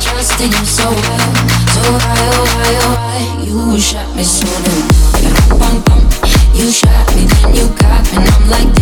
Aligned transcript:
trusted 0.00 0.52
you 0.52 0.64
so 0.64 0.88
well. 0.88 1.32
So 1.74 1.82
why, 1.92 2.16
oh 2.32 2.44
why, 2.52 2.72
oh 2.82 2.94
why, 2.96 3.18
you 3.44 3.80
shot 3.80 4.14
me 4.16 4.22
so 4.22 4.46
damn. 4.64 5.06
You, 5.22 6.64
you 6.64 6.70
shot 6.70 7.06
me, 7.14 7.24
then 7.26 7.54
you 7.54 7.68
got 7.76 8.02
me, 8.12 8.18
and 8.18 8.28
I'm 8.28 8.50
like. 8.50 8.75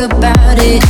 about 0.00 0.58
it. 0.58 0.82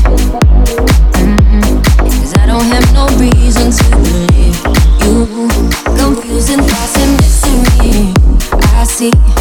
Mm-hmm. 1.18 1.82
Cause 1.98 2.34
I 2.34 2.46
don't 2.46 2.64
have 2.64 2.86
no 2.94 3.08
reason 3.18 3.72
to 3.72 3.90
believe 3.90 4.60
you. 5.02 5.48
Confusing 5.96 6.60
thoughts 6.62 6.96
and 6.98 7.16
missing 7.16 7.62
me. 7.78 8.14
I 8.76 8.84
see. 8.84 9.39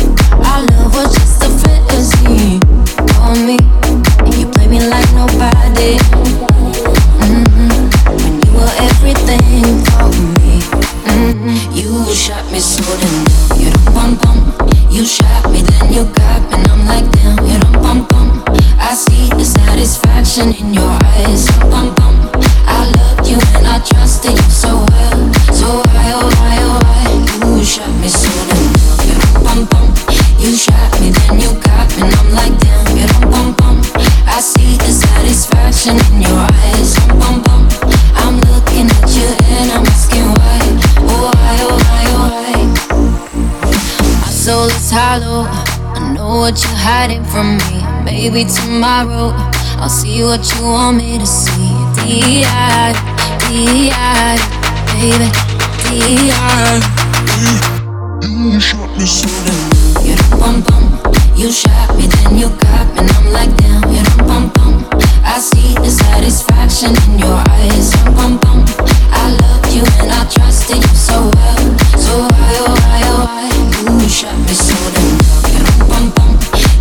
it's 44.90 44.98
hollow. 44.98 45.46
I 45.46 46.14
know 46.14 46.40
what 46.40 46.58
you're 46.64 46.82
hiding 46.82 47.24
from 47.24 47.58
me. 47.58 47.78
Maybe 48.04 48.46
tomorrow 48.46 49.34
I'll 49.78 49.90
see 49.90 50.24
what 50.24 50.42
you 50.56 50.64
want 50.64 50.98
me 50.98 51.20
to 51.20 51.26
see. 51.26 51.70
DI, 51.94 52.94
DI, 53.46 54.38
baby, 54.98 55.30
DI. 55.86 56.80
You, 58.24 58.54
you 58.54 58.60
shot 58.60 58.90
me 58.98 59.06
sudden. 59.06 60.06
You 60.06 60.16
don't. 60.32 60.66
You 61.38 61.52
shot 61.52 61.96
me, 61.96 62.08
then 62.08 62.38
you 62.38 62.50
got 62.50 62.88
me, 62.94 63.00
and 63.00 63.12
I'm 63.12 63.32
like 63.32 63.56
damn. 63.58 63.84
You 63.94 64.04
don't. 64.26 64.50
I 65.24 65.40
see 65.40 65.76
the 65.76 65.90
satisfaction 65.90 66.96
in 67.12 67.20
your 67.20 67.38
eyes. 67.50 67.94
Bum 68.16 68.40
bum. 68.40 68.79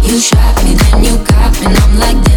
You 0.08 0.18
shot 0.18 0.64
me, 0.64 0.72
then 0.72 1.04
you 1.04 1.18
got 1.22 1.52
me, 1.60 1.66
I'm 1.66 1.98
like 1.98 2.27